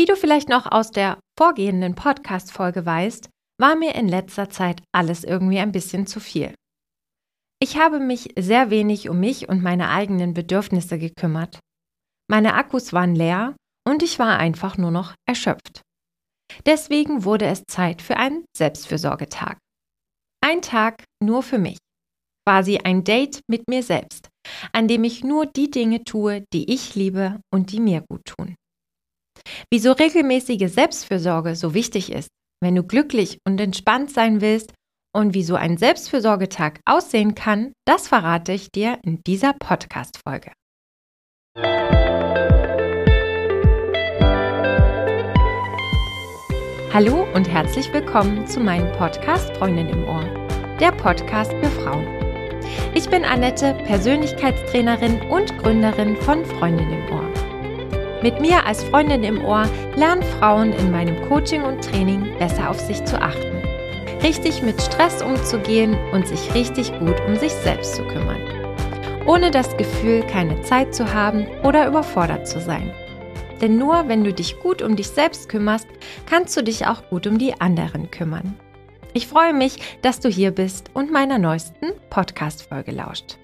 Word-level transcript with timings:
Wie 0.00 0.06
du 0.06 0.16
vielleicht 0.16 0.48
noch 0.48 0.64
aus 0.64 0.92
der 0.92 1.20
vorgehenden 1.38 1.94
Podcast-Folge 1.94 2.86
weißt, 2.86 3.28
war 3.60 3.76
mir 3.76 3.94
in 3.96 4.08
letzter 4.08 4.48
Zeit 4.48 4.80
alles 4.92 5.24
irgendwie 5.24 5.58
ein 5.58 5.72
bisschen 5.72 6.06
zu 6.06 6.20
viel. 6.20 6.54
Ich 7.62 7.76
habe 7.76 8.00
mich 8.00 8.32
sehr 8.38 8.70
wenig 8.70 9.10
um 9.10 9.20
mich 9.20 9.50
und 9.50 9.62
meine 9.62 9.90
eigenen 9.90 10.32
Bedürfnisse 10.32 10.98
gekümmert. 10.98 11.58
Meine 12.30 12.54
Akkus 12.54 12.94
waren 12.94 13.14
leer 13.14 13.54
und 13.86 14.02
ich 14.02 14.18
war 14.18 14.38
einfach 14.38 14.78
nur 14.78 14.90
noch 14.90 15.14
erschöpft. 15.28 15.82
Deswegen 16.64 17.24
wurde 17.24 17.44
es 17.44 17.64
Zeit 17.68 18.00
für 18.00 18.16
einen 18.16 18.46
Selbstfürsorgetag. 18.56 19.58
Ein 20.42 20.62
Tag 20.62 21.04
nur 21.22 21.42
für 21.42 21.58
mich. 21.58 21.76
Quasi 22.48 22.78
ein 22.78 23.04
Date 23.04 23.42
mit 23.50 23.68
mir 23.68 23.82
selbst, 23.82 24.30
an 24.72 24.88
dem 24.88 25.04
ich 25.04 25.24
nur 25.24 25.44
die 25.44 25.70
Dinge 25.70 26.04
tue, 26.04 26.42
die 26.54 26.72
ich 26.72 26.94
liebe 26.94 27.38
und 27.52 27.70
die 27.72 27.80
mir 27.80 28.02
gut 28.08 28.24
tun. 28.24 28.56
Wieso 29.70 29.92
regelmäßige 29.92 30.70
Selbstfürsorge 30.70 31.56
so 31.56 31.74
wichtig 31.74 32.12
ist, 32.12 32.28
wenn 32.62 32.74
du 32.74 32.82
glücklich 32.82 33.38
und 33.46 33.60
entspannt 33.60 34.10
sein 34.10 34.40
willst 34.40 34.72
und 35.14 35.34
wie 35.34 35.42
so 35.42 35.54
ein 35.54 35.76
Selbstfürsorgetag 35.76 36.80
aussehen 36.84 37.34
kann, 37.34 37.72
das 37.86 38.08
verrate 38.08 38.52
ich 38.52 38.70
dir 38.70 38.98
in 39.04 39.22
dieser 39.26 39.54
Podcast-Folge. 39.54 40.52
Hallo 46.92 47.24
und 47.34 47.48
herzlich 47.48 47.92
willkommen 47.92 48.48
zu 48.48 48.58
meinem 48.58 48.90
Podcast 48.92 49.56
Freundin 49.56 49.88
im 49.88 50.04
Ohr, 50.08 50.24
der 50.80 50.90
Podcast 50.90 51.52
für 51.52 51.70
Frauen. 51.70 52.04
Ich 52.94 53.08
bin 53.08 53.24
Annette, 53.24 53.74
Persönlichkeitstrainerin 53.86 55.22
und 55.30 55.56
Gründerin 55.58 56.16
von 56.16 56.44
Freundin 56.44 56.90
im 56.90 57.12
Ohr. 57.12 57.29
Mit 58.22 58.40
mir 58.40 58.66
als 58.66 58.84
Freundin 58.84 59.24
im 59.24 59.44
Ohr 59.44 59.68
lernen 59.96 60.22
Frauen 60.38 60.72
in 60.72 60.90
meinem 60.90 61.20
Coaching 61.28 61.62
und 61.62 61.82
Training 61.82 62.26
besser 62.38 62.70
auf 62.70 62.78
sich 62.78 63.04
zu 63.04 63.20
achten 63.20 63.60
richtig 64.22 64.62
mit 64.62 64.80
Stress 64.80 65.22
umzugehen 65.22 65.96
und 66.12 66.26
sich 66.26 66.54
richtig 66.54 66.92
gut 66.98 67.16
um 67.26 67.36
sich 67.36 67.52
selbst 67.52 67.96
zu 67.96 68.02
kümmern. 68.04 68.40
Ohne 69.26 69.50
das 69.50 69.76
Gefühl, 69.76 70.22
keine 70.22 70.60
Zeit 70.62 70.94
zu 70.94 71.12
haben 71.12 71.46
oder 71.62 71.86
überfordert 71.86 72.48
zu 72.48 72.60
sein. 72.60 72.92
Denn 73.60 73.76
nur 73.76 74.08
wenn 74.08 74.24
du 74.24 74.32
dich 74.32 74.58
gut 74.60 74.82
um 74.82 74.96
dich 74.96 75.08
selbst 75.08 75.48
kümmerst, 75.48 75.86
kannst 76.26 76.56
du 76.56 76.62
dich 76.62 76.86
auch 76.86 77.08
gut 77.10 77.26
um 77.26 77.38
die 77.38 77.60
anderen 77.60 78.10
kümmern. 78.10 78.58
Ich 79.12 79.26
freue 79.26 79.52
mich, 79.52 79.76
dass 80.02 80.20
du 80.20 80.28
hier 80.28 80.50
bist 80.50 80.90
und 80.94 81.10
meiner 81.10 81.38
neuesten 81.38 81.92
Podcast-Folge 82.10 82.92
lauscht. 82.92 83.39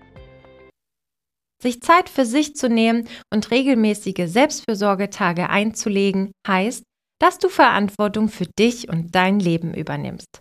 Sich 1.66 1.80
Zeit 1.80 2.08
für 2.08 2.24
sich 2.24 2.54
zu 2.54 2.68
nehmen 2.68 3.08
und 3.34 3.50
regelmäßige 3.50 4.26
Selbstfürsorgetage 4.30 5.50
einzulegen, 5.50 6.30
heißt, 6.46 6.84
dass 7.20 7.38
du 7.38 7.48
Verantwortung 7.48 8.28
für 8.28 8.46
dich 8.56 8.88
und 8.88 9.16
dein 9.16 9.40
Leben 9.40 9.74
übernimmst. 9.74 10.38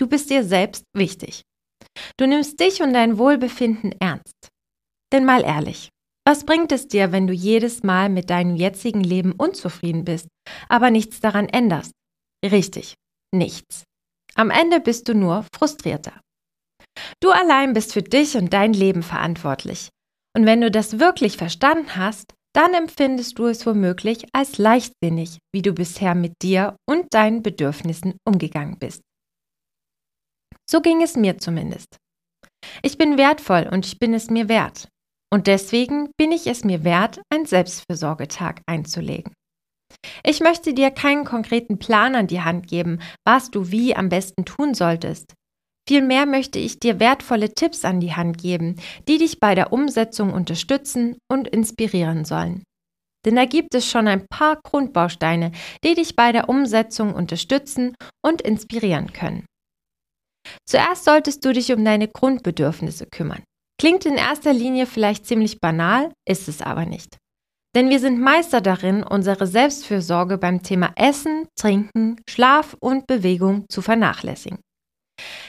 Du 0.00 0.08
bist 0.08 0.30
dir 0.30 0.42
selbst 0.42 0.82
wichtig. 0.92 1.42
Du 2.16 2.26
nimmst 2.26 2.58
dich 2.58 2.82
und 2.82 2.92
dein 2.92 3.18
Wohlbefinden 3.18 3.94
ernst. 4.00 4.48
Denn 5.12 5.24
mal 5.24 5.44
ehrlich, 5.44 5.90
was 6.26 6.44
bringt 6.44 6.72
es 6.72 6.88
dir, 6.88 7.12
wenn 7.12 7.28
du 7.28 7.32
jedes 7.32 7.84
Mal 7.84 8.08
mit 8.08 8.28
deinem 8.28 8.56
jetzigen 8.56 9.04
Leben 9.04 9.30
unzufrieden 9.30 10.04
bist, 10.04 10.26
aber 10.68 10.90
nichts 10.90 11.20
daran 11.20 11.48
änderst? 11.48 11.92
Richtig, 12.44 12.94
nichts. 13.32 13.84
Am 14.34 14.50
Ende 14.50 14.80
bist 14.80 15.06
du 15.06 15.14
nur 15.14 15.46
frustrierter. 15.54 16.20
Du 17.22 17.30
allein 17.30 17.74
bist 17.74 17.92
für 17.92 18.02
dich 18.02 18.36
und 18.36 18.52
dein 18.52 18.72
Leben 18.72 19.04
verantwortlich. 19.04 19.90
Und 20.36 20.46
wenn 20.46 20.60
du 20.60 20.70
das 20.70 20.98
wirklich 20.98 21.36
verstanden 21.36 21.96
hast, 21.96 22.34
dann 22.54 22.74
empfindest 22.74 23.38
du 23.38 23.46
es 23.46 23.66
womöglich 23.66 24.26
als 24.32 24.58
leichtsinnig, 24.58 25.38
wie 25.52 25.62
du 25.62 25.72
bisher 25.72 26.14
mit 26.14 26.34
dir 26.42 26.76
und 26.88 27.12
deinen 27.12 27.42
Bedürfnissen 27.42 28.14
umgegangen 28.26 28.78
bist. 28.78 29.02
So 30.68 30.80
ging 30.80 31.02
es 31.02 31.16
mir 31.16 31.38
zumindest. 31.38 31.96
Ich 32.82 32.96
bin 32.96 33.18
wertvoll 33.18 33.68
und 33.70 33.86
ich 33.86 33.98
bin 33.98 34.14
es 34.14 34.30
mir 34.30 34.48
wert. 34.48 34.88
Und 35.32 35.46
deswegen 35.46 36.10
bin 36.16 36.32
ich 36.32 36.46
es 36.46 36.64
mir 36.64 36.84
wert, 36.84 37.20
einen 37.28 37.44
Selbstfürsorgetag 37.44 38.62
einzulegen. 38.66 39.32
Ich 40.24 40.40
möchte 40.40 40.74
dir 40.74 40.90
keinen 40.90 41.24
konkreten 41.24 41.78
Plan 41.78 42.14
an 42.14 42.26
die 42.26 42.40
Hand 42.40 42.68
geben, 42.68 43.00
was 43.26 43.50
du 43.50 43.70
wie 43.70 43.96
am 43.96 44.08
besten 44.08 44.44
tun 44.44 44.74
solltest. 44.74 45.34
Vielmehr 45.86 46.24
möchte 46.24 46.58
ich 46.58 46.80
dir 46.80 46.98
wertvolle 46.98 47.52
Tipps 47.52 47.84
an 47.84 48.00
die 48.00 48.14
Hand 48.14 48.38
geben, 48.38 48.76
die 49.06 49.18
dich 49.18 49.38
bei 49.38 49.54
der 49.54 49.72
Umsetzung 49.72 50.32
unterstützen 50.32 51.18
und 51.30 51.46
inspirieren 51.48 52.24
sollen. 52.24 52.64
Denn 53.26 53.36
da 53.36 53.44
gibt 53.44 53.74
es 53.74 53.88
schon 53.88 54.08
ein 54.08 54.26
paar 54.28 54.60
Grundbausteine, 54.62 55.52
die 55.82 55.94
dich 55.94 56.16
bei 56.16 56.32
der 56.32 56.48
Umsetzung 56.48 57.14
unterstützen 57.14 57.94
und 58.24 58.42
inspirieren 58.42 59.12
können. 59.12 59.46
Zuerst 60.66 61.04
solltest 61.04 61.44
du 61.44 61.52
dich 61.52 61.72
um 61.72 61.84
deine 61.84 62.08
Grundbedürfnisse 62.08 63.06
kümmern. 63.06 63.42
Klingt 63.80 64.06
in 64.06 64.14
erster 64.14 64.52
Linie 64.52 64.86
vielleicht 64.86 65.26
ziemlich 65.26 65.60
banal, 65.60 66.12
ist 66.28 66.48
es 66.48 66.62
aber 66.62 66.86
nicht. 66.86 67.16
Denn 67.74 67.90
wir 67.90 67.98
sind 67.98 68.20
Meister 68.20 68.60
darin, 68.60 69.02
unsere 69.02 69.46
Selbstfürsorge 69.46 70.38
beim 70.38 70.62
Thema 70.62 70.92
Essen, 70.96 71.48
Trinken, 71.58 72.20
Schlaf 72.28 72.76
und 72.78 73.06
Bewegung 73.06 73.64
zu 73.68 73.82
vernachlässigen. 73.82 74.60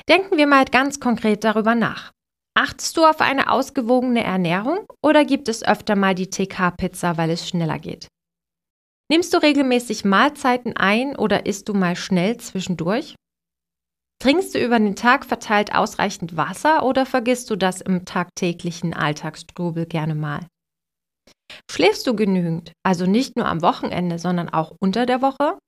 Denken 0.07 0.37
wir 0.37 0.47
mal 0.47 0.65
ganz 0.65 0.99
konkret 0.99 1.43
darüber 1.43 1.75
nach. 1.75 2.11
Achtest 2.57 2.95
du 2.95 3.05
auf 3.05 3.19
eine 3.19 3.49
ausgewogene 3.51 4.23
Ernährung 4.23 4.85
oder 5.03 5.25
gibt 5.25 5.49
es 5.49 5.63
öfter 5.63 5.95
mal 5.95 6.15
die 6.15 6.29
TK-Pizza, 6.29 7.17
weil 7.17 7.31
es 7.31 7.47
schneller 7.47 7.79
geht? 7.79 8.07
Nimmst 9.11 9.33
du 9.33 9.37
regelmäßig 9.37 10.05
Mahlzeiten 10.05 10.75
ein 10.75 11.15
oder 11.15 11.45
isst 11.45 11.69
du 11.69 11.73
mal 11.73 11.95
schnell 11.95 12.37
zwischendurch? 12.37 13.15
Trinkst 14.21 14.55
du 14.55 14.63
über 14.63 14.79
den 14.79 14.95
Tag 14.95 15.25
verteilt 15.25 15.75
ausreichend 15.75 16.37
Wasser 16.37 16.83
oder 16.85 17.05
vergisst 17.05 17.49
du 17.49 17.55
das 17.55 17.81
im 17.81 18.05
tagtäglichen 18.05 18.93
Alltagstrubel 18.93 19.85
gerne 19.85 20.15
mal? 20.15 20.47
Schläfst 21.69 22.07
du 22.07 22.15
genügend, 22.15 22.71
also 22.83 23.05
nicht 23.05 23.35
nur 23.35 23.47
am 23.47 23.61
Wochenende, 23.61 24.17
sondern 24.17 24.49
auch 24.49 24.75
unter 24.79 25.05
der 25.05 25.21
Woche? 25.21 25.59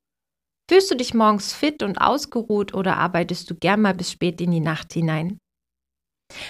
Fühlst 0.70 0.92
du 0.92 0.96
dich 0.96 1.14
morgens 1.14 1.54
fit 1.54 1.82
und 1.82 1.98
ausgeruht 1.98 2.74
oder 2.74 2.98
arbeitest 2.98 3.50
du 3.50 3.56
gern 3.56 3.82
mal 3.82 3.94
bis 3.94 4.12
spät 4.12 4.42
in 4.42 4.52
die 4.52 4.60
Nacht 4.60 4.92
hinein? 4.94 5.38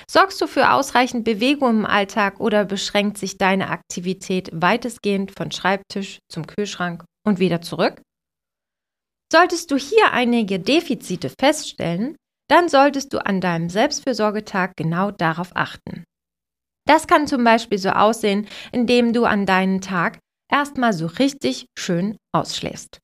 Sorgst 0.09 0.41
du 0.41 0.47
für 0.47 0.71
ausreichend 0.71 1.23
Bewegung 1.23 1.79
im 1.79 1.85
Alltag 1.85 2.39
oder 2.39 2.65
beschränkt 2.65 3.19
sich 3.19 3.37
deine 3.37 3.69
Aktivität 3.69 4.49
weitestgehend 4.51 5.31
von 5.37 5.51
Schreibtisch 5.51 6.17
zum 6.31 6.47
Kühlschrank 6.47 7.05
und 7.25 7.39
wieder 7.39 7.61
zurück? 7.61 8.01
Solltest 9.31 9.69
du 9.71 9.77
hier 9.77 10.13
einige 10.13 10.59
Defizite 10.59 11.31
feststellen, 11.39 12.15
dann 12.49 12.69
solltest 12.69 13.13
du 13.13 13.23
an 13.23 13.41
deinem 13.41 13.69
Selbstfürsorgetag 13.69 14.71
genau 14.77 15.11
darauf 15.11 15.51
achten. 15.53 16.05
Das 16.87 17.05
kann 17.05 17.27
zum 17.27 17.43
Beispiel 17.43 17.77
so 17.77 17.89
aussehen, 17.89 18.47
indem 18.71 19.11
du 19.11 19.25
an 19.25 19.45
deinen 19.45 19.81
Tag 19.81 20.19
erstmal 20.49 20.93
so 20.93 21.05
richtig 21.05 21.67
schön 21.77 22.17
ausschläfst. 22.33 22.99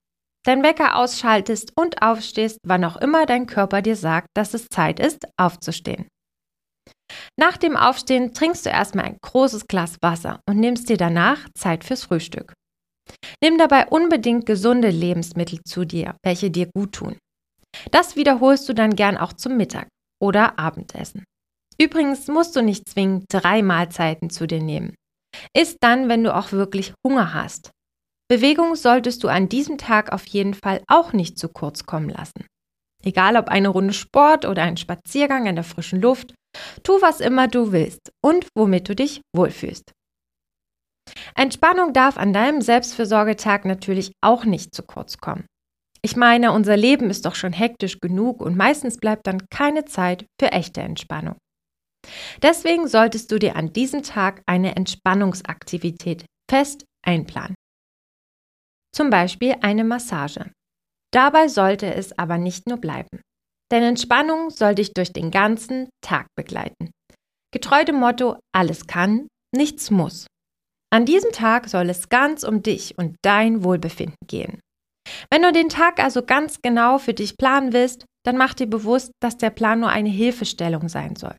Dein 0.45 0.61
Wecker 0.61 0.97
ausschaltest 0.97 1.71
und 1.75 2.01
aufstehst, 2.01 2.59
wann 2.65 2.83
auch 2.83 2.97
immer 2.97 3.25
dein 3.25 3.47
Körper 3.47 3.81
dir 3.81 3.95
sagt, 3.95 4.27
dass 4.35 4.53
es 4.53 4.67
Zeit 4.67 4.99
ist, 4.99 5.25
aufzustehen. 5.37 6.07
Nach 7.39 7.57
dem 7.57 7.77
Aufstehen 7.77 8.33
trinkst 8.33 8.65
du 8.65 8.69
erstmal 8.69 9.05
ein 9.05 9.17
großes 9.21 9.67
Glas 9.67 9.97
Wasser 10.01 10.39
und 10.47 10.59
nimmst 10.59 10.89
dir 10.89 10.97
danach 10.97 11.47
Zeit 11.57 11.83
fürs 11.83 12.03
Frühstück. 12.03 12.53
Nimm 13.43 13.57
dabei 13.57 13.87
unbedingt 13.87 14.45
gesunde 14.45 14.89
Lebensmittel 14.89 15.61
zu 15.63 15.85
dir, 15.85 16.15
welche 16.23 16.51
dir 16.51 16.69
gut 16.73 16.93
tun. 16.93 17.17
Das 17.91 18.15
wiederholst 18.15 18.67
du 18.69 18.73
dann 18.73 18.95
gern 18.95 19.17
auch 19.17 19.33
zum 19.33 19.57
Mittag 19.57 19.87
oder 20.21 20.59
Abendessen. 20.59 21.23
Übrigens 21.81 22.27
musst 22.27 22.55
du 22.55 22.61
nicht 22.61 22.87
zwingend 22.87 23.25
drei 23.29 23.61
Mahlzeiten 23.61 24.29
zu 24.29 24.47
dir 24.47 24.61
nehmen. 24.61 24.95
Iss 25.55 25.77
dann, 25.81 26.07
wenn 26.07 26.23
du 26.23 26.35
auch 26.35 26.51
wirklich 26.51 26.93
Hunger 27.05 27.33
hast. 27.33 27.71
Bewegung 28.29 28.75
solltest 28.75 29.23
du 29.23 29.27
an 29.27 29.49
diesem 29.49 29.77
Tag 29.77 30.11
auf 30.11 30.25
jeden 30.27 30.53
Fall 30.53 30.81
auch 30.87 31.13
nicht 31.13 31.37
zu 31.37 31.49
kurz 31.49 31.85
kommen 31.85 32.09
lassen. 32.09 32.47
Egal 33.03 33.35
ob 33.35 33.49
eine 33.49 33.67
Runde 33.67 33.93
Sport 33.93 34.45
oder 34.45 34.63
ein 34.63 34.77
Spaziergang 34.77 35.45
in 35.45 35.55
der 35.55 35.63
frischen 35.63 36.01
Luft, 36.01 36.33
tu 36.83 37.01
was 37.01 37.19
immer 37.19 37.47
du 37.47 37.71
willst 37.71 38.11
und 38.23 38.47
womit 38.55 38.87
du 38.87 38.95
dich 38.95 39.21
wohlfühlst. 39.35 39.91
Entspannung 41.35 41.93
darf 41.93 42.17
an 42.17 42.31
deinem 42.31 42.61
Selbstfürsorgetag 42.61 43.65
natürlich 43.65 44.13
auch 44.21 44.45
nicht 44.45 44.73
zu 44.73 44.83
kurz 44.83 45.17
kommen. 45.17 45.45
Ich 46.01 46.15
meine, 46.15 46.51
unser 46.51 46.77
Leben 46.77 47.09
ist 47.09 47.25
doch 47.25 47.35
schon 47.35 47.53
hektisch 47.53 47.99
genug 47.99 48.41
und 48.41 48.57
meistens 48.57 48.97
bleibt 48.97 49.27
dann 49.27 49.47
keine 49.49 49.85
Zeit 49.85 50.25
für 50.39 50.51
echte 50.51 50.81
Entspannung. 50.81 51.37
Deswegen 52.41 52.87
solltest 52.87 53.31
du 53.31 53.39
dir 53.39 53.55
an 53.55 53.71
diesem 53.71 54.03
Tag 54.03 54.43
eine 54.45 54.75
Entspannungsaktivität 54.75 56.25
fest 56.49 56.85
einplanen. 57.05 57.55
Zum 58.95 59.09
Beispiel 59.09 59.55
eine 59.61 59.83
Massage. 59.83 60.51
Dabei 61.11 61.47
sollte 61.47 61.93
es 61.93 62.17
aber 62.17 62.37
nicht 62.37 62.67
nur 62.67 62.77
bleiben. 62.77 63.21
Denn 63.71 63.83
Entspannung 63.83 64.51
soll 64.51 64.75
dich 64.75 64.93
durch 64.93 65.13
den 65.13 65.31
ganzen 65.31 65.89
Tag 66.01 66.27
begleiten. 66.35 66.91
Getreu 67.51 67.83
dem 67.85 67.95
Motto, 67.95 68.37
alles 68.53 68.87
kann, 68.87 69.27
nichts 69.55 69.89
muss. 69.89 70.27
An 70.91 71.05
diesem 71.05 71.31
Tag 71.31 71.69
soll 71.69 71.89
es 71.89 72.09
ganz 72.09 72.43
um 72.43 72.61
dich 72.61 72.97
und 72.97 73.15
dein 73.23 73.63
Wohlbefinden 73.63 74.17
gehen. 74.27 74.59
Wenn 75.31 75.41
du 75.41 75.51
den 75.51 75.69
Tag 75.69 75.99
also 75.99 76.23
ganz 76.23 76.61
genau 76.61 76.99
für 76.99 77.13
dich 77.13 77.35
planen 77.37 77.73
willst, 77.73 78.05
dann 78.25 78.37
mach 78.37 78.53
dir 78.53 78.67
bewusst, 78.67 79.11
dass 79.21 79.37
der 79.37 79.49
Plan 79.49 79.79
nur 79.79 79.89
eine 79.89 80.09
Hilfestellung 80.09 80.87
sein 80.87 81.15
soll. 81.15 81.35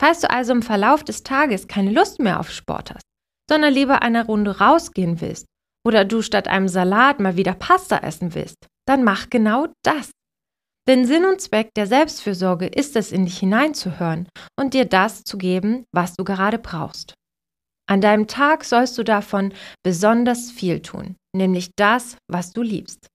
Falls 0.00 0.20
du 0.20 0.30
also 0.30 0.52
im 0.52 0.62
Verlauf 0.62 1.04
des 1.04 1.22
Tages 1.22 1.68
keine 1.68 1.92
Lust 1.92 2.18
mehr 2.18 2.40
auf 2.40 2.50
Sport 2.50 2.90
hast, 2.90 3.06
sondern 3.48 3.72
lieber 3.72 4.02
eine 4.02 4.26
Runde 4.26 4.58
rausgehen 4.58 5.20
willst 5.20 5.46
oder 5.86 6.04
du 6.04 6.20
statt 6.20 6.48
einem 6.48 6.66
Salat 6.66 7.20
mal 7.20 7.36
wieder 7.36 7.54
Pasta 7.54 7.98
essen 7.98 8.34
willst, 8.34 8.56
dann 8.88 9.04
mach 9.04 9.30
genau 9.30 9.68
das. 9.84 10.10
Denn 10.88 11.06
Sinn 11.06 11.24
und 11.24 11.40
Zweck 11.40 11.70
der 11.76 11.86
Selbstfürsorge 11.86 12.66
ist 12.66 12.96
es, 12.96 13.12
in 13.12 13.24
dich 13.24 13.38
hineinzuhören 13.38 14.28
und 14.58 14.74
dir 14.74 14.84
das 14.84 15.22
zu 15.22 15.38
geben, 15.38 15.84
was 15.94 16.14
du 16.14 16.24
gerade 16.24 16.58
brauchst. 16.58 17.14
An 17.88 18.00
deinem 18.00 18.26
Tag 18.26 18.64
sollst 18.64 18.98
du 18.98 19.04
davon 19.04 19.54
besonders 19.84 20.50
viel 20.50 20.82
tun, 20.82 21.14
nämlich 21.36 21.70
das, 21.76 22.16
was 22.28 22.52
du 22.52 22.62
liebst. 22.62 23.06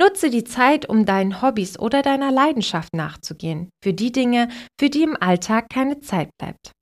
Nutze 0.00 0.30
die 0.30 0.44
Zeit, 0.44 0.88
um 0.88 1.04
deinen 1.04 1.42
Hobbys 1.42 1.78
oder 1.78 2.00
deiner 2.00 2.30
Leidenschaft 2.30 2.94
nachzugehen, 2.94 3.68
für 3.82 3.92
die 3.92 4.12
Dinge, 4.12 4.48
für 4.80 4.88
die 4.88 5.02
im 5.02 5.16
Alltag 5.20 5.66
keine 5.70 6.00
Zeit 6.00 6.30
bleibt. 6.38 6.72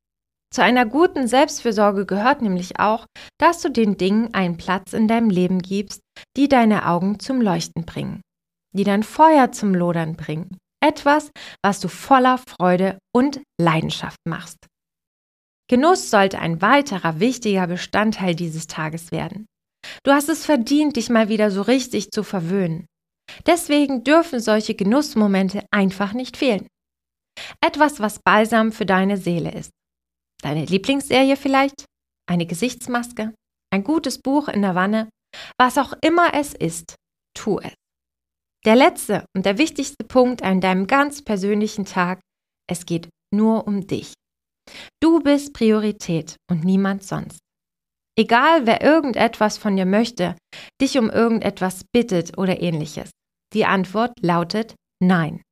Zu 0.54 0.62
einer 0.62 0.86
guten 0.86 1.26
Selbstfürsorge 1.26 2.06
gehört 2.06 2.40
nämlich 2.40 2.78
auch, 2.78 3.06
dass 3.40 3.60
du 3.60 3.72
den 3.72 3.96
Dingen 3.96 4.34
einen 4.34 4.56
Platz 4.56 4.92
in 4.92 5.08
deinem 5.08 5.28
Leben 5.28 5.58
gibst, 5.60 6.00
die 6.36 6.46
deine 6.46 6.86
Augen 6.86 7.18
zum 7.18 7.40
Leuchten 7.40 7.84
bringen, 7.84 8.20
die 8.72 8.84
dein 8.84 9.02
Feuer 9.02 9.50
zum 9.50 9.74
Lodern 9.74 10.14
bringen. 10.14 10.56
Etwas, 10.80 11.32
was 11.64 11.80
du 11.80 11.88
voller 11.88 12.38
Freude 12.38 12.98
und 13.12 13.40
Leidenschaft 13.60 14.18
machst. 14.28 14.58
Genuss 15.68 16.10
sollte 16.10 16.38
ein 16.38 16.62
weiterer 16.62 17.18
wichtiger 17.18 17.66
Bestandteil 17.66 18.36
dieses 18.36 18.68
Tages 18.68 19.10
werden. 19.10 19.46
Du 20.04 20.12
hast 20.12 20.28
es 20.28 20.46
verdient, 20.46 20.94
dich 20.94 21.10
mal 21.10 21.28
wieder 21.28 21.50
so 21.50 21.62
richtig 21.62 22.12
zu 22.12 22.22
verwöhnen. 22.22 22.86
Deswegen 23.44 24.04
dürfen 24.04 24.38
solche 24.38 24.76
Genussmomente 24.76 25.66
einfach 25.72 26.12
nicht 26.12 26.36
fehlen. 26.36 26.68
Etwas, 27.60 27.98
was 27.98 28.20
Balsam 28.20 28.70
für 28.70 28.86
deine 28.86 29.16
Seele 29.16 29.50
ist. 29.50 29.72
Deine 30.44 30.66
Lieblingsserie 30.66 31.36
vielleicht? 31.36 31.86
Eine 32.28 32.44
Gesichtsmaske? 32.44 33.34
Ein 33.72 33.82
gutes 33.82 34.20
Buch 34.20 34.48
in 34.48 34.60
der 34.60 34.74
Wanne? 34.74 35.08
Was 35.58 35.78
auch 35.78 35.94
immer 36.02 36.34
es 36.34 36.52
ist, 36.52 36.96
tu 37.34 37.58
es. 37.60 37.72
Der 38.66 38.76
letzte 38.76 39.24
und 39.34 39.46
der 39.46 39.56
wichtigste 39.56 40.04
Punkt 40.04 40.42
an 40.42 40.60
deinem 40.60 40.86
ganz 40.86 41.22
persönlichen 41.22 41.86
Tag, 41.86 42.20
es 42.70 42.84
geht 42.84 43.08
nur 43.34 43.66
um 43.66 43.86
dich. 43.86 44.12
Du 45.02 45.20
bist 45.20 45.54
Priorität 45.54 46.36
und 46.50 46.62
niemand 46.62 47.04
sonst. 47.04 47.38
Egal, 48.14 48.66
wer 48.66 48.82
irgendetwas 48.82 49.56
von 49.56 49.76
dir 49.76 49.86
möchte, 49.86 50.36
dich 50.80 50.98
um 50.98 51.08
irgendetwas 51.08 51.84
bittet 51.90 52.36
oder 52.36 52.60
ähnliches. 52.60 53.10
Die 53.54 53.64
Antwort 53.64 54.12
lautet 54.20 54.74
Nein. 55.02 55.42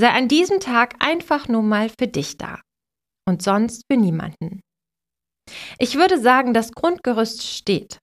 Sei 0.00 0.10
an 0.10 0.26
diesem 0.26 0.58
Tag 0.58 0.96
einfach 0.98 1.46
nur 1.46 1.62
mal 1.62 1.90
für 1.90 2.08
dich 2.08 2.38
da 2.38 2.60
und 3.28 3.42
sonst 3.42 3.82
für 3.90 3.98
niemanden. 3.98 4.60
Ich 5.78 5.96
würde 5.96 6.20
sagen, 6.20 6.54
das 6.54 6.72
Grundgerüst 6.72 7.42
steht. 7.42 7.98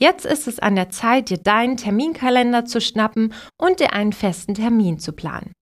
Jetzt 0.00 0.26
ist 0.26 0.48
es 0.48 0.58
an 0.58 0.74
der 0.74 0.90
Zeit, 0.90 1.30
dir 1.30 1.38
deinen 1.38 1.76
Terminkalender 1.76 2.64
zu 2.64 2.80
schnappen 2.80 3.32
und 3.60 3.80
dir 3.80 3.92
einen 3.92 4.12
festen 4.12 4.54
Termin 4.54 4.98
zu 4.98 5.12
planen. 5.12 5.52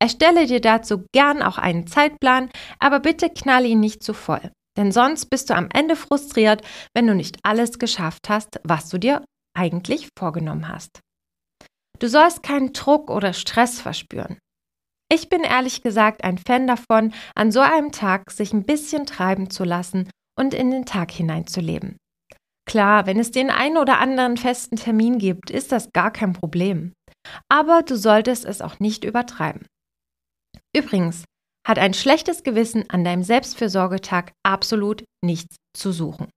Erstelle 0.00 0.46
dir 0.46 0.60
dazu 0.60 1.04
gern 1.12 1.42
auch 1.42 1.58
einen 1.58 1.86
Zeitplan, 1.86 2.50
aber 2.78 3.00
bitte 3.00 3.30
knall 3.30 3.64
ihn 3.64 3.80
nicht 3.80 4.02
zu 4.02 4.14
voll. 4.14 4.52
Denn 4.76 4.92
sonst 4.92 5.26
bist 5.26 5.50
du 5.50 5.54
am 5.54 5.68
Ende 5.72 5.96
frustriert, 5.96 6.62
wenn 6.94 7.06
du 7.06 7.14
nicht 7.14 7.38
alles 7.42 7.78
geschafft 7.78 8.28
hast, 8.28 8.60
was 8.64 8.88
du 8.88 8.98
dir 8.98 9.24
eigentlich 9.56 10.08
vorgenommen 10.18 10.68
hast. 10.68 11.00
Du 12.00 12.08
sollst 12.08 12.42
keinen 12.42 12.72
Druck 12.72 13.08
oder 13.10 13.32
Stress 13.32 13.80
verspüren. 13.80 14.38
Ich 15.14 15.28
bin 15.28 15.44
ehrlich 15.44 15.80
gesagt 15.82 16.24
ein 16.24 16.38
Fan 16.38 16.66
davon, 16.66 17.14
an 17.36 17.52
so 17.52 17.60
einem 17.60 17.92
Tag 17.92 18.32
sich 18.32 18.52
ein 18.52 18.64
bisschen 18.64 19.06
treiben 19.06 19.48
zu 19.48 19.62
lassen 19.62 20.10
und 20.36 20.54
in 20.54 20.72
den 20.72 20.86
Tag 20.86 21.12
hineinzuleben. 21.12 21.98
Klar, 22.68 23.06
wenn 23.06 23.20
es 23.20 23.30
den 23.30 23.48
einen 23.48 23.76
oder 23.76 24.00
anderen 24.00 24.36
festen 24.36 24.74
Termin 24.74 25.18
gibt, 25.18 25.50
ist 25.50 25.70
das 25.70 25.92
gar 25.92 26.10
kein 26.10 26.32
Problem. 26.32 26.92
Aber 27.48 27.82
du 27.82 27.96
solltest 27.96 28.44
es 28.44 28.60
auch 28.60 28.80
nicht 28.80 29.04
übertreiben. 29.04 29.64
Übrigens 30.76 31.24
hat 31.64 31.78
ein 31.78 31.94
schlechtes 31.94 32.42
Gewissen 32.42 32.90
an 32.90 33.04
deinem 33.04 33.22
Selbstfürsorgetag 33.22 34.32
absolut 34.44 35.04
nichts 35.24 35.54
zu 35.76 35.92
suchen. 35.92 36.28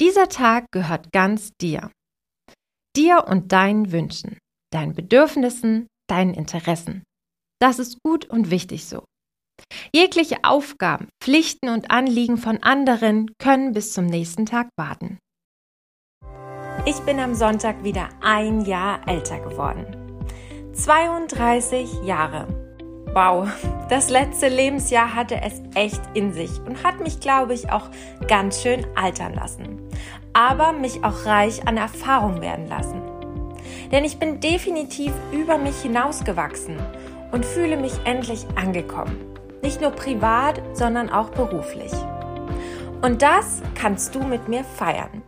Dieser 0.00 0.28
Tag 0.28 0.66
gehört 0.70 1.12
ganz 1.12 1.52
dir. 1.62 1.90
Dir 2.94 3.24
und 3.26 3.52
deinen 3.52 3.90
Wünschen, 3.90 4.36
deinen 4.70 4.94
Bedürfnissen, 4.94 5.86
deinen 6.10 6.34
Interessen. 6.34 7.02
Das 7.58 7.78
ist 7.78 7.98
gut 8.02 8.26
und 8.26 8.50
wichtig 8.50 8.86
so. 8.86 9.04
Jegliche 9.94 10.38
Aufgaben, 10.42 11.08
Pflichten 11.22 11.70
und 11.70 11.90
Anliegen 11.90 12.36
von 12.36 12.62
anderen 12.62 13.30
können 13.38 13.72
bis 13.72 13.92
zum 13.92 14.06
nächsten 14.06 14.44
Tag 14.44 14.68
warten. 14.76 15.18
Ich 16.84 17.00
bin 17.00 17.18
am 17.18 17.34
Sonntag 17.34 17.82
wieder 17.82 18.10
ein 18.20 18.64
Jahr 18.64 19.00
älter 19.08 19.40
geworden. 19.40 19.86
32 20.74 22.02
Jahre. 22.04 22.46
Wow, 23.14 23.48
das 23.88 24.10
letzte 24.10 24.48
Lebensjahr 24.48 25.14
hatte 25.14 25.40
es 25.40 25.62
echt 25.74 26.02
in 26.12 26.34
sich 26.34 26.60
und 26.66 26.84
hat 26.84 27.00
mich, 27.00 27.18
glaube 27.18 27.54
ich, 27.54 27.70
auch 27.70 27.88
ganz 28.28 28.60
schön 28.62 28.86
altern 28.94 29.32
lassen. 29.32 29.80
Aber 30.34 30.72
mich 30.72 31.02
auch 31.02 31.24
reich 31.24 31.66
an 31.66 31.78
Erfahrung 31.78 32.42
werden 32.42 32.68
lassen. 32.68 33.00
Denn 33.90 34.04
ich 34.04 34.18
bin 34.18 34.40
definitiv 34.40 35.12
über 35.32 35.56
mich 35.56 35.80
hinausgewachsen 35.80 36.76
und 37.32 37.44
fühle 37.44 37.76
mich 37.76 37.92
endlich 38.04 38.46
angekommen. 38.56 39.16
Nicht 39.62 39.80
nur 39.80 39.90
privat, 39.90 40.60
sondern 40.74 41.10
auch 41.10 41.30
beruflich. 41.30 41.92
Und 43.02 43.22
das 43.22 43.62
kannst 43.74 44.14
du 44.14 44.22
mit 44.22 44.48
mir 44.48 44.64
feiern. 44.64 45.22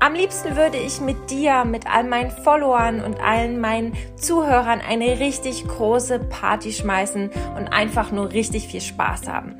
Am 0.00 0.14
liebsten 0.14 0.56
würde 0.56 0.76
ich 0.76 1.00
mit 1.00 1.28
dir, 1.28 1.64
mit 1.64 1.92
all 1.92 2.04
meinen 2.04 2.30
Followern 2.30 3.02
und 3.02 3.20
allen 3.20 3.60
meinen 3.60 3.94
Zuhörern 4.14 4.80
eine 4.80 5.18
richtig 5.18 5.66
große 5.66 6.20
Party 6.20 6.72
schmeißen 6.72 7.30
und 7.56 7.68
einfach 7.72 8.12
nur 8.12 8.30
richtig 8.30 8.68
viel 8.68 8.80
Spaß 8.80 9.26
haben. 9.28 9.56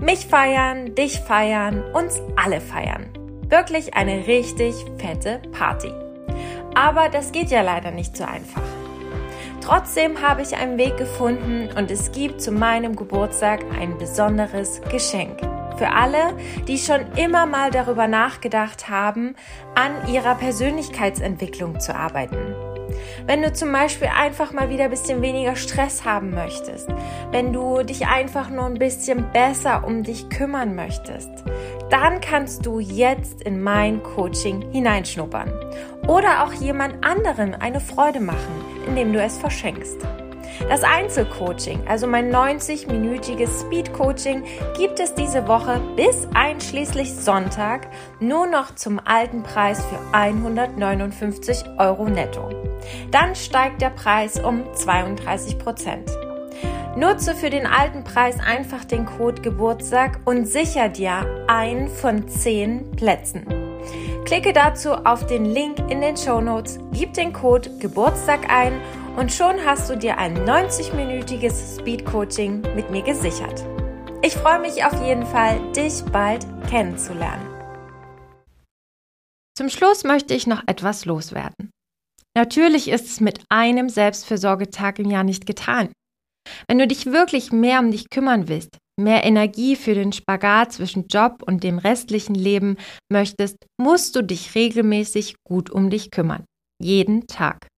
Mich 0.00 0.26
feiern, 0.26 0.94
dich 0.94 1.20
feiern, 1.20 1.84
uns 1.92 2.20
alle 2.36 2.62
feiern. 2.62 3.10
Wirklich 3.48 3.94
eine 3.94 4.26
richtig 4.26 4.74
fette 4.96 5.40
Party. 5.52 5.92
Aber 6.74 7.10
das 7.10 7.32
geht 7.32 7.50
ja 7.50 7.60
leider 7.62 7.90
nicht 7.90 8.16
so 8.16 8.24
einfach. 8.24 8.62
Trotzdem 9.66 10.22
habe 10.22 10.42
ich 10.42 10.54
einen 10.54 10.78
Weg 10.78 10.96
gefunden 10.96 11.68
und 11.76 11.90
es 11.90 12.12
gibt 12.12 12.40
zu 12.40 12.52
meinem 12.52 12.94
Geburtstag 12.94 13.64
ein 13.76 13.98
besonderes 13.98 14.80
Geschenk. 14.92 15.40
Für 15.76 15.90
alle, 15.90 16.36
die 16.68 16.78
schon 16.78 17.00
immer 17.16 17.46
mal 17.46 17.72
darüber 17.72 18.06
nachgedacht 18.06 18.88
haben, 18.88 19.34
an 19.74 20.06
ihrer 20.06 20.36
Persönlichkeitsentwicklung 20.36 21.80
zu 21.80 21.96
arbeiten. 21.96 22.65
Wenn 23.26 23.42
du 23.42 23.52
zum 23.52 23.72
Beispiel 23.72 24.08
einfach 24.08 24.52
mal 24.52 24.70
wieder 24.70 24.84
ein 24.84 24.90
bisschen 24.90 25.22
weniger 25.22 25.56
Stress 25.56 26.04
haben 26.04 26.30
möchtest, 26.30 26.88
wenn 27.30 27.52
du 27.52 27.82
dich 27.82 28.06
einfach 28.06 28.50
nur 28.50 28.64
ein 28.64 28.78
bisschen 28.78 29.30
besser 29.32 29.84
um 29.86 30.02
dich 30.02 30.28
kümmern 30.28 30.74
möchtest, 30.74 31.30
dann 31.90 32.20
kannst 32.20 32.66
du 32.66 32.80
jetzt 32.80 33.42
in 33.42 33.62
mein 33.62 34.02
Coaching 34.02 34.70
hineinschnuppern. 34.72 35.52
Oder 36.06 36.44
auch 36.44 36.52
jemand 36.52 37.04
anderen 37.04 37.54
eine 37.54 37.80
Freude 37.80 38.20
machen, 38.20 38.64
indem 38.86 39.12
du 39.12 39.20
es 39.20 39.38
verschenkst. 39.38 39.98
Das 40.68 40.82
Einzelcoaching, 40.82 41.86
also 41.86 42.06
mein 42.06 42.34
90-minütiges 42.34 43.60
Speed-Coaching, 43.60 44.44
gibt 44.76 44.98
es 44.98 45.14
diese 45.14 45.46
Woche 45.46 45.80
bis 45.94 46.26
einschließlich 46.34 47.14
Sonntag 47.14 47.88
nur 48.20 48.46
noch 48.46 48.74
zum 48.74 49.00
alten 49.04 49.42
Preis 49.42 49.84
für 49.84 49.98
159 50.12 51.64
Euro 51.78 52.08
netto. 52.08 52.50
Dann 53.10 53.34
steigt 53.34 53.80
der 53.80 53.90
Preis 53.90 54.38
um 54.40 54.64
32 54.74 55.58
Prozent. 55.58 56.10
Nutze 56.96 57.34
für 57.34 57.50
den 57.50 57.66
alten 57.66 58.04
Preis 58.04 58.36
einfach 58.40 58.84
den 58.84 59.04
Code 59.04 59.42
Geburtstag 59.42 60.20
und 60.24 60.46
sicher 60.46 60.88
dir 60.88 61.44
einen 61.46 61.88
von 61.88 62.26
10 62.26 62.92
Plätzen. 62.92 63.44
Klicke 64.24 64.52
dazu 64.52 64.92
auf 64.92 65.26
den 65.26 65.44
Link 65.44 65.78
in 65.88 66.00
den 66.00 66.16
Show 66.16 66.40
Notes, 66.40 66.80
gib 66.92 67.12
den 67.12 67.32
Code 67.32 67.70
Geburtstag 67.78 68.50
ein 68.50 68.80
und 69.16 69.32
schon 69.32 69.64
hast 69.64 69.88
du 69.88 69.96
dir 69.96 70.18
ein 70.18 70.36
90-minütiges 70.46 71.78
Speed-Coaching 71.80 72.62
mit 72.74 72.90
mir 72.90 73.02
gesichert. 73.02 73.64
Ich 74.22 74.34
freue 74.34 74.60
mich 74.60 74.84
auf 74.84 75.02
jeden 75.04 75.24
Fall, 75.24 75.60
dich 75.72 76.02
bald 76.12 76.46
kennenzulernen. 76.68 77.48
Zum 79.56 79.70
Schluss 79.70 80.04
möchte 80.04 80.34
ich 80.34 80.46
noch 80.46 80.62
etwas 80.66 81.06
loswerden. 81.06 81.70
Natürlich 82.36 82.88
ist 82.88 83.06
es 83.06 83.20
mit 83.20 83.40
einem 83.48 83.88
Selbstfürsorgetag 83.88 84.98
im 84.98 85.10
Jahr 85.10 85.24
nicht 85.24 85.46
getan. 85.46 85.90
Wenn 86.68 86.78
du 86.78 86.86
dich 86.86 87.06
wirklich 87.06 87.52
mehr 87.52 87.80
um 87.80 87.90
dich 87.90 88.10
kümmern 88.10 88.48
willst, 88.48 88.76
mehr 89.00 89.24
Energie 89.24 89.76
für 89.76 89.94
den 89.94 90.12
Spagat 90.12 90.72
zwischen 90.72 91.06
Job 91.08 91.42
und 91.46 91.64
dem 91.64 91.78
restlichen 91.78 92.34
Leben 92.34 92.76
möchtest, 93.10 93.56
musst 93.80 94.14
du 94.14 94.22
dich 94.22 94.54
regelmäßig 94.54 95.36
gut 95.42 95.70
um 95.70 95.88
dich 95.88 96.10
kümmern. 96.10 96.44
Jeden 96.82 97.26
Tag. 97.26 97.68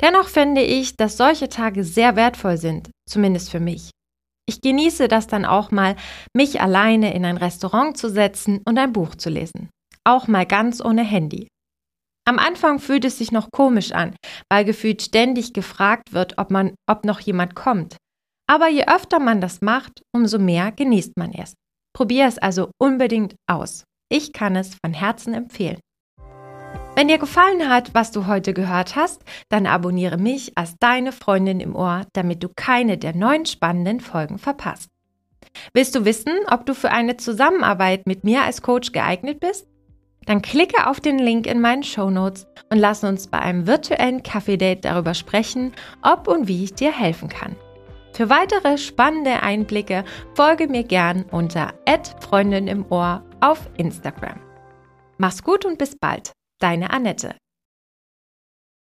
Dennoch 0.00 0.28
finde 0.28 0.62
ich, 0.62 0.96
dass 0.96 1.16
solche 1.16 1.48
Tage 1.48 1.84
sehr 1.84 2.16
wertvoll 2.16 2.56
sind, 2.56 2.90
zumindest 3.08 3.50
für 3.50 3.60
mich. 3.60 3.90
Ich 4.48 4.60
genieße 4.60 5.08
das 5.08 5.26
dann 5.26 5.44
auch 5.44 5.70
mal, 5.70 5.96
mich 6.36 6.60
alleine 6.60 7.14
in 7.14 7.24
ein 7.24 7.36
Restaurant 7.36 7.96
zu 7.96 8.10
setzen 8.10 8.60
und 8.64 8.78
ein 8.78 8.92
Buch 8.92 9.14
zu 9.14 9.30
lesen. 9.30 9.70
Auch 10.04 10.26
mal 10.26 10.46
ganz 10.46 10.84
ohne 10.84 11.04
Handy. 11.04 11.48
Am 12.24 12.38
Anfang 12.38 12.78
fühlt 12.78 13.04
es 13.04 13.18
sich 13.18 13.32
noch 13.32 13.50
komisch 13.52 13.92
an, 13.92 14.14
weil 14.50 14.64
gefühlt 14.64 15.02
ständig 15.02 15.52
gefragt 15.52 16.12
wird, 16.12 16.38
ob 16.38 16.50
man, 16.50 16.74
ob 16.88 17.04
noch 17.04 17.20
jemand 17.20 17.54
kommt. 17.54 17.96
Aber 18.48 18.68
je 18.68 18.86
öfter 18.86 19.18
man 19.18 19.40
das 19.40 19.60
macht, 19.60 20.02
umso 20.14 20.38
mehr 20.38 20.72
genießt 20.72 21.16
man 21.16 21.32
es. 21.32 21.54
Probier 21.94 22.26
es 22.26 22.38
also 22.38 22.70
unbedingt 22.80 23.34
aus. 23.50 23.84
Ich 24.10 24.32
kann 24.32 24.56
es 24.56 24.76
von 24.84 24.92
Herzen 24.92 25.34
empfehlen. 25.34 25.80
Wenn 26.94 27.08
dir 27.08 27.18
gefallen 27.18 27.70
hat, 27.70 27.94
was 27.94 28.10
du 28.10 28.26
heute 28.26 28.52
gehört 28.52 28.96
hast, 28.96 29.22
dann 29.48 29.66
abonniere 29.66 30.18
mich 30.18 30.56
als 30.58 30.76
deine 30.78 31.12
Freundin 31.12 31.58
im 31.58 31.74
Ohr, 31.74 32.02
damit 32.12 32.42
du 32.42 32.48
keine 32.54 32.98
der 32.98 33.16
neuen 33.16 33.46
spannenden 33.46 34.00
Folgen 34.00 34.38
verpasst. 34.38 34.90
Willst 35.72 35.94
du 35.94 36.04
wissen, 36.04 36.32
ob 36.50 36.66
du 36.66 36.74
für 36.74 36.90
eine 36.90 37.16
Zusammenarbeit 37.16 38.06
mit 38.06 38.24
mir 38.24 38.42
als 38.42 38.60
Coach 38.60 38.92
geeignet 38.92 39.40
bist? 39.40 39.66
Dann 40.26 40.42
klicke 40.42 40.86
auf 40.86 41.00
den 41.00 41.18
Link 41.18 41.46
in 41.46 41.60
meinen 41.60 41.82
Show 41.82 42.10
Notes 42.10 42.46
und 42.70 42.78
lass 42.78 43.02
uns 43.02 43.26
bei 43.26 43.38
einem 43.40 43.66
virtuellen 43.66 44.22
Kaffee-Date 44.22 44.84
darüber 44.84 45.14
sprechen, 45.14 45.72
ob 46.02 46.28
und 46.28 46.46
wie 46.46 46.62
ich 46.62 46.74
dir 46.74 46.92
helfen 46.92 47.28
kann. 47.28 47.56
Für 48.12 48.28
weitere 48.28 48.76
spannende 48.76 49.42
Einblicke 49.42 50.04
folge 50.34 50.68
mir 50.68 50.84
gern 50.84 51.24
unter 51.30 51.72
Freundin 52.20 52.68
im 52.68 52.84
Ohr 52.90 53.24
auf 53.40 53.68
Instagram. 53.78 54.38
Mach's 55.16 55.42
gut 55.42 55.64
und 55.64 55.78
bis 55.78 55.96
bald. 55.98 56.32
Deine 56.62 56.90
Annette. 56.90 57.41